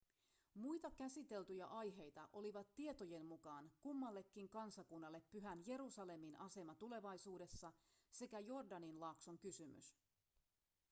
muita 0.53 0.89
käsiteltyjä 0.91 1.65
aiheita 1.65 2.29
olivat 2.33 2.73
tietojen 2.75 3.25
mukaan 3.25 3.71
kummallekin 3.79 4.49
kansakunnalle 4.49 5.21
pyhän 5.31 5.63
jerusalemin 5.67 6.35
asema 6.39 6.75
tulevaisuudessa 6.75 7.73
sekä 8.11 8.39
jordanin 8.39 8.99
laakson 8.99 9.37
kysymys 9.37 9.97